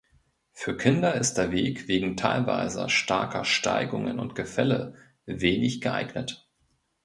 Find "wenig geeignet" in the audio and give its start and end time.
5.27-6.49